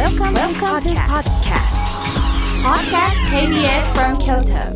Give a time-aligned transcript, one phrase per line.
[0.00, 1.76] Welcome, Welcome to podcast.
[2.64, 4.72] Podcast KBS from Kyoto.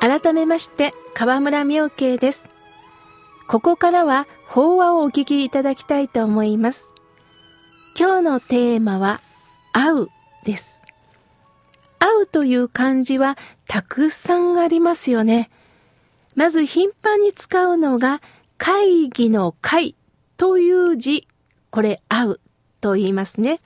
[0.00, 2.46] 改めまして河村明慶です
[3.46, 6.88] ここからは法話をお聞きいただきたいと思います
[7.94, 9.20] 今日のテーマは
[9.74, 10.08] 会う
[10.46, 10.80] です
[11.98, 13.36] 会うという漢字は
[13.68, 15.50] たくさんありますよね
[16.34, 18.20] まず頻繁に使うのが
[18.58, 19.94] 会議の会
[20.36, 21.26] という字
[21.70, 22.40] これ会う
[22.80, 23.60] と言いますね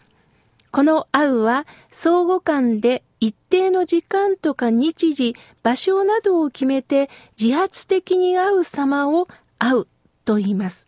[0.71, 7.09] この会うは相互間で一定の時間とか日時、場所などを決めて
[7.41, 9.27] 自発的に会う様を
[9.59, 9.87] 会う
[10.25, 10.87] と言います。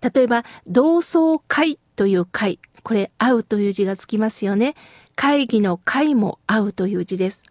[0.00, 2.60] 例えば、同窓会という会。
[2.82, 4.74] これ、会うという字がつきますよね。
[5.16, 7.42] 会議の会も会うという字です。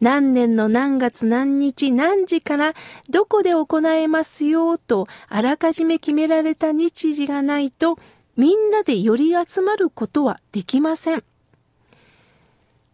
[0.00, 2.74] 何年の何月何日何時から
[3.08, 7.98] どこで行えますよとあらかじめ決められた日時がないと
[8.36, 11.24] みんなで寄り集まることはできません。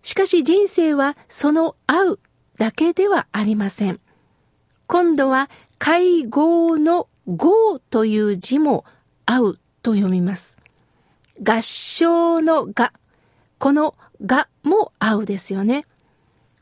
[0.02, 2.18] しかし人生はその会う
[2.58, 4.00] だけではありません。
[4.86, 8.84] 今度は会合の合という字も
[9.24, 10.58] 会うと読みます。
[11.42, 12.92] 合唱のが、
[13.58, 15.84] このがも会うですよね。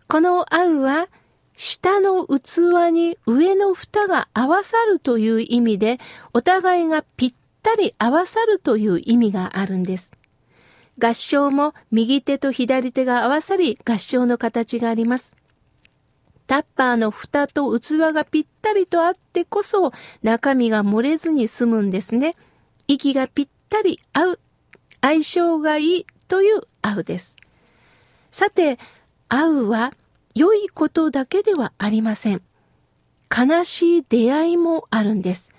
[0.09, 1.09] この会うは
[1.57, 5.99] 下の器に上の蓋が合わさるという意味で
[6.33, 10.13] お互いがぴったり合わさるという意味があるんです。
[10.99, 15.37] 合唱も右手と左手が合わさり合唱の形があります。
[16.47, 22.37] タッパーの蓋と器がぴったりとあってこそ中身が漏れずに済むんですね。
[22.87, 24.41] 息がぴったり合う、
[25.01, 27.35] 相性がいいという合うです。
[28.31, 28.79] さて、
[29.35, 29.93] 合うは
[30.37, 32.43] 良いことだけではありません。
[33.37, 35.51] 悲しい出会いもあるんです。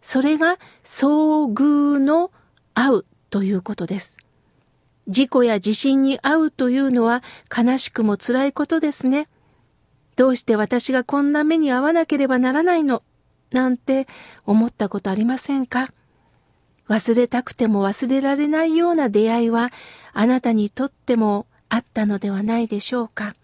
[0.00, 2.32] それが遭遇の
[2.74, 4.18] 合うということです。
[5.06, 7.22] 事故や地震に遭うというのは
[7.56, 9.28] 悲しくも辛いことですね。
[10.16, 13.04] どうして私がこんな目に遭わなければならないの？
[13.52, 14.08] なんて
[14.46, 15.92] 思ったことありませんか？
[16.88, 19.70] 忘れたくても忘れられないような出会いは
[20.12, 23.34] あなたにとってもあったのではないでしょうか。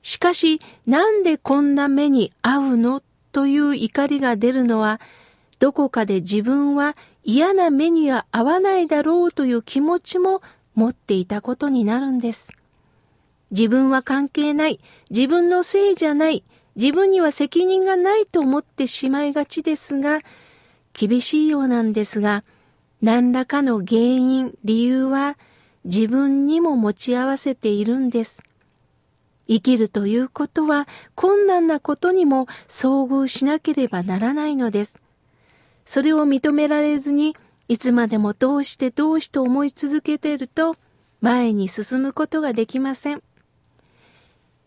[0.00, 5.00] しかしなんでこんな目に遭うのという怒りが出るのは
[5.58, 10.40] どこかで自分は嫌な目には合わないだろうという気持ちも
[10.76, 12.52] 持っていたことになるんです。
[13.50, 14.78] 自分は関係ない、
[15.10, 16.44] 自分のせいじゃない、
[16.76, 20.20] 自分には責任がないと思ってしまいがちですが、
[20.92, 22.44] 厳しいようなんですが、
[23.02, 25.36] 何らかの原因、理由は
[25.86, 28.42] 自分にも持ち合わせているんです。
[29.48, 34.98] 生きるということは困難なことにも遭遇しなければならないのです。
[35.84, 37.36] それを認められずに、
[37.68, 40.76] いつまでもどうしてどうして思い続けていると、
[41.20, 43.22] 前に進むことができません。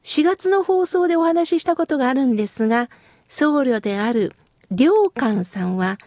[0.03, 2.89] 4月の放送でお話ししたことがあるんですが、
[3.27, 4.33] 僧侶である
[4.75, 5.97] 良寛さんは、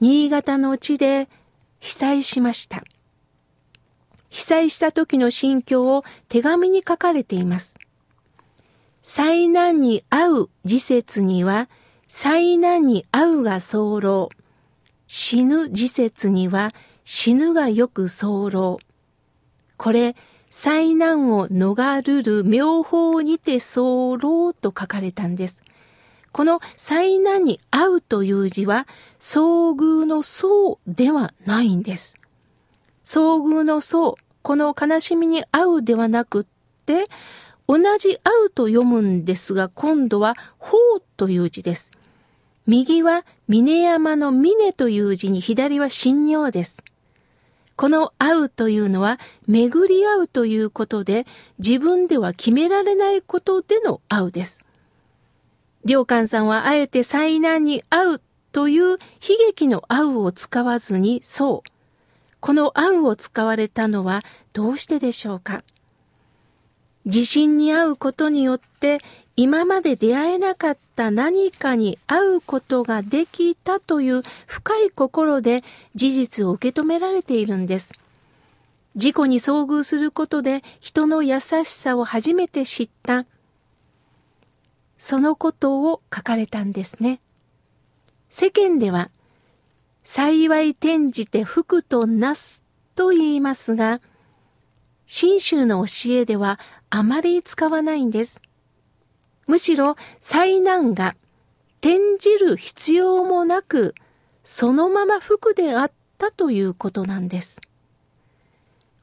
[0.00, 1.28] 新潟の地で
[1.78, 2.82] 被災しました。
[4.30, 7.76] 被災した時の心境を手紙に書かれています。
[9.02, 11.68] 災難に遭う時節には、
[12.08, 14.30] 災難に遭うが候。
[15.06, 16.72] 死ぬ時節には
[17.04, 18.78] 死ぬがよく候。
[19.76, 20.14] これ、
[20.50, 25.62] 災難を逃るる妙法にて候と書かれたんです。
[26.32, 28.86] この災難に遭うという字は、
[29.18, 32.19] 遭遇の層ではないんです。
[33.10, 36.46] 遭遇の層、この悲しみに遭うではなくっ
[36.86, 37.06] て、
[37.66, 40.78] 同じ遭うと読むんですが、今度は法
[41.16, 41.90] という字です。
[42.68, 46.76] 右は峰山の峰という字に左は神尿です。
[47.74, 49.18] この会うというのは
[49.48, 51.26] 巡り合うということで
[51.58, 54.62] 自分では決められないことでの会うです。
[55.84, 58.20] 良寛さんはあえて災難に会う
[58.52, 58.98] という悲
[59.48, 61.69] 劇の会うを使わずにそう。
[62.40, 64.22] この会うを使われたのは
[64.52, 65.62] どうしてでしょうか？
[67.06, 68.98] 地震に遭うことによって
[69.36, 75.64] 今まで出会えなかった何かに会うことができたという深い心で
[75.94, 77.92] 事実を受け止められているんです。
[78.96, 83.24] 事故に遭遇することで人の優しさを初めて知った。
[84.98, 87.20] そのことを書かれたんですね。
[88.28, 89.10] 世間では、
[90.02, 92.62] 幸い転じて福となす
[92.94, 94.00] と言いますが、
[95.06, 96.58] 信州の教えでは
[96.88, 98.40] あまり使わないんです。
[99.46, 101.16] むしろ災難が
[101.80, 103.94] 転じる必要もなく、
[104.44, 107.60] そのまま服であったということなんです。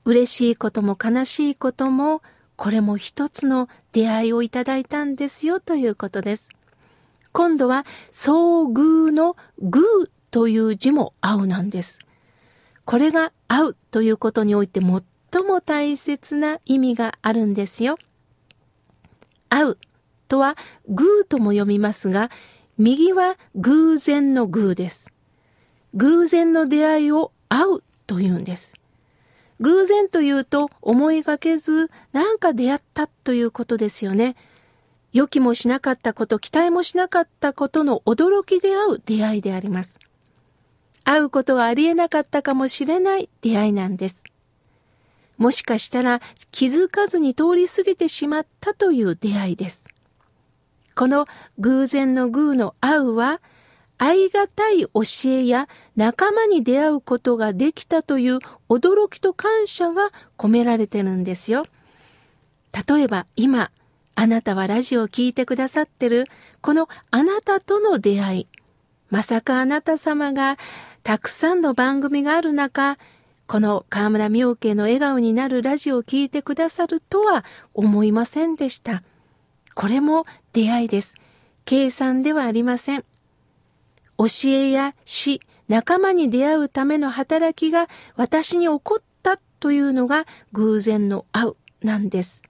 [0.05, 2.21] 嬉しいことも悲しいことも、
[2.55, 6.49] これも一つの出会いをいただいたんですよということです。
[7.33, 11.99] 今度は、遭遇の偶という字も合うなんです。
[12.85, 17.97] これが合うということにおいて最も大切な意味があるんですよ。
[19.49, 19.77] 合う
[20.27, 20.57] とは
[20.87, 22.31] 偶とも読みますが、
[22.77, 25.11] 右は偶然の偶です。
[25.95, 28.75] 偶然の出会いを会うというんです。
[29.59, 34.35] 偶然というと思いがけずなんか出会ったということですよね。
[35.13, 39.97] 予期もしなかったこと、期待もしなかったことの驚きで会う出会いであります。
[41.07, 44.21] 会うことはありえなかったかもしれない出会いなんです。
[45.37, 46.19] もしかしたら
[46.51, 49.87] 気づかずに通り過ぎてしまったという出会いです。
[50.95, 51.25] この
[51.59, 53.39] 偶然の偶の会うは、
[53.97, 54.89] 愛がたい教
[55.25, 61.65] えや仲間に出会うことができたという驚きと感謝が込められてるんですよ。
[62.89, 63.71] 例えば今、
[64.15, 66.25] あなたはラジオを聴いてくださってる、
[66.59, 68.47] このあなたとの出会い。
[69.09, 70.57] まさかあなた様が
[71.07, 72.97] たくさんの番組がある中、
[73.47, 79.03] この河村明慶の笑顔になるラジオを聴いてくださるとは思いませんでした。
[79.73, 81.15] これも出会いです。
[81.63, 83.05] 計算ではありません。
[84.17, 85.39] 教えや死、
[85.69, 87.87] 仲間に出会うための働きが
[88.17, 92.41] 私に起こったというのが偶然の会うなんです。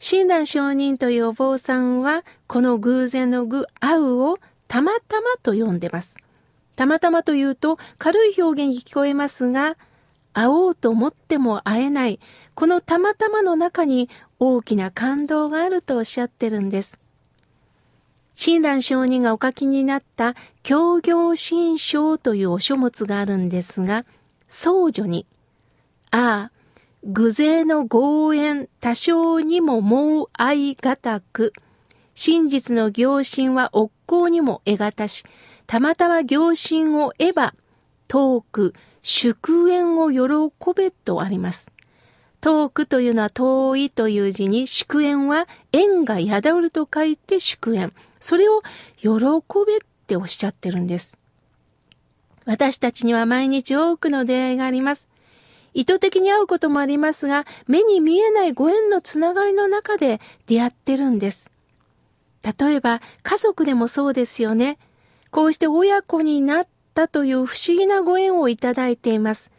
[0.00, 6.16] 親鸞上人というお坊さんはこの偶然の具会うをたまたまと呼んでます。
[6.76, 9.76] たまたまというと軽い表現に聞こえますが、
[10.32, 12.20] 会おうと思っても会えない、
[12.54, 16.98] このたまたまの中に大きな感動があるとおっしゃってるんです。
[18.34, 24.04] 親鸞上人がお書きになった協業新書というお書物があるんですが、
[24.46, 25.24] 僧女に、
[26.10, 26.52] ああ、
[27.04, 31.54] 偶然の合縁多少にももう愛がたく、
[32.12, 33.70] 真実の行進は
[34.06, 35.24] 行にも得がたし、
[35.66, 37.54] たまたま行進を得ば、
[38.08, 41.70] 遠く、祝宴を喜べとあります。
[42.40, 47.92] 遠くというのは遠いという字に祝宴は縁が宿ると書いて祝宴。
[48.20, 48.62] それを
[49.00, 49.08] 喜
[49.66, 51.18] べっておっしゃってるんです。
[52.44, 55.08] 私たちには毎日多くの出会いがあります。
[55.74, 61.50] 意図的に会うこともありますが、目に見えないご縁のつながりの中で出会ってるんです。
[62.58, 64.78] 例えば、家族でもそうですよね。
[65.30, 69.50] こうして親子になったという不思議なご縁をいただいています。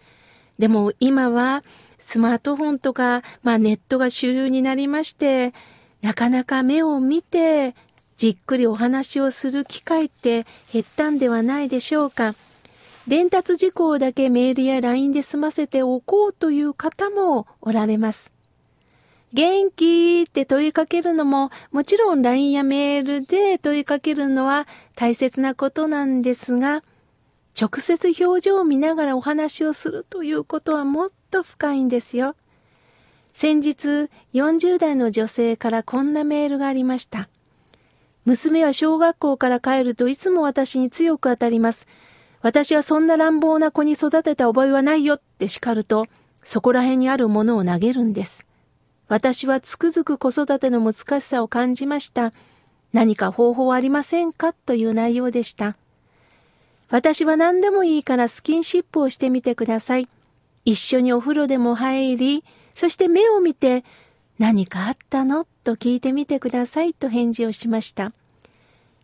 [0.57, 1.63] でも今は
[1.99, 5.53] スマートフォンとか、まあネットが主流になりまして、
[6.01, 7.75] なかなか目を見て
[8.17, 12.35] じっくりお話をする機会って減ったんではないでしょうか。
[13.07, 18.36] 伝達事項だけメールや LINE で済ませておこうという方もおられます。
[19.33, 26.83] 元気って問いかけるのも、もちろん LINE やメールで問いかけるのは大切なことなんですが、
[27.59, 32.35] 直接表情を見ながらお話をするということはもっと深いんですよ。
[33.33, 37.29] 先日、40代の女性からこんなメールがありました。
[38.25, 41.87] 娘は小学校から帰るといつも私に強く当たります。
[42.41, 46.07] 私はそんな乱暴な子に育てた覚えはないよって叱ると、
[46.43, 48.46] そこら辺にあるものを投げるんです。
[49.07, 52.33] 私はつくづく子育ての難しさを感じました。
[52.93, 54.53] 何か方法ありませんか？
[54.53, 55.77] という内容でした。
[56.89, 60.07] 私は何でもいいからスキンシップをしてみてください。
[60.65, 63.83] 一緒にお風呂でも入り、そして目を見て、
[64.39, 65.45] 何かあったの？
[65.63, 68.13] と聞いてみてくださいと返事をしました。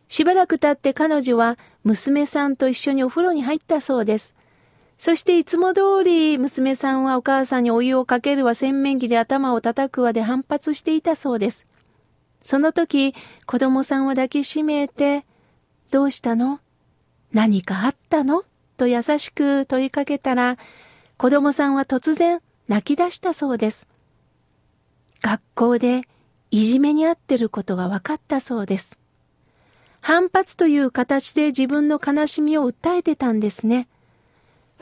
[0.08, 4.36] しばらく経って彼女は娘さんと一緒にお風呂に入ったそうです。
[5.04, 11.66] そしていつも通り娘さんはお母さんにお湯をかけるわ洗面器で頭を叩くわで反発していたそうです。
[12.42, 13.14] その時
[13.46, 15.26] 子供さんを抱きしめて、
[15.92, 16.62] どうしたの？
[17.34, 18.46] 何かあったの？
[18.78, 20.58] と優しく問いかけたら、
[21.18, 23.90] 子供さんは突然泣き出したそうです。
[25.22, 26.04] 学校で
[26.50, 28.98] いじめにあってることが分かったそうです。
[30.00, 33.90] 反発という形で自分の悲しみを訴えてたんですね。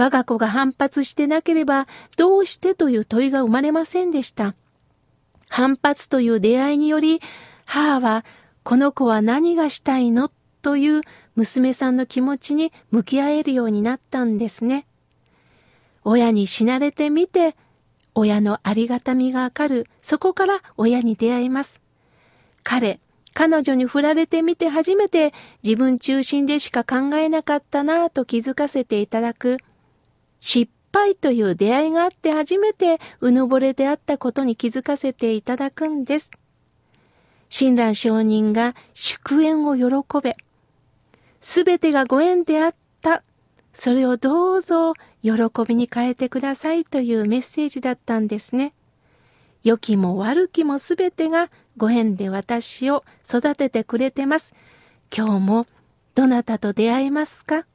[0.01, 4.55] 我が子が反発してなければどうしてという問いが生まれませんでした。
[5.48, 7.22] 反発という出会いにより
[7.65, 8.25] 母は
[8.63, 10.31] この子は何がしたいの
[10.63, 11.01] という
[11.36, 14.88] 娘さんの気持ちに向き合えるようになったんですね。
[16.03, 17.55] 親に死なれてみて
[18.15, 21.79] 親のありがたみがわかる、そこから親に出会います。
[22.63, 23.00] 彼、
[23.34, 25.31] 彼女に振られてみて初めて
[25.63, 29.58] 自分中心でしか考えなかったなぁと気づかせていただく。
[30.41, 36.31] 失敗という出会いがあって初めてうぬぼれであったことに気づかせていただくんです。
[37.48, 40.36] 親鸞上人が祝宴を喜べ。
[41.39, 43.24] すべてがご縁であった。
[43.74, 44.93] それをどうぞ
[45.24, 45.31] 喜
[45.65, 48.74] びに変えてくださいというメッセージだったんですね。
[49.63, 54.53] 良きも悪きもすべてがご縁で私を育ててくれてます。
[55.15, 55.67] 今日も
[56.15, 57.65] どなたと出会えますか？